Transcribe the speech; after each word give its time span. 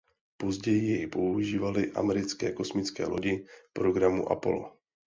Později 0.37 0.83
jej 0.89 1.07
používaly 1.07 1.91
americké 1.91 2.51
kosmické 2.51 3.05
lodi 3.07 3.45
programu 3.73 4.31
Apollo. 4.31 4.71